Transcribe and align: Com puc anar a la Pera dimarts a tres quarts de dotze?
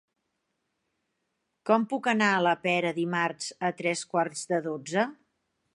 Com 1.71 1.85
puc 1.91 2.09
anar 2.15 2.31
a 2.37 2.41
la 2.49 2.55
Pera 2.67 2.95
dimarts 2.97 3.53
a 3.69 3.73
tres 3.83 4.05
quarts 4.15 4.45
de 4.53 4.63
dotze? 4.71 5.11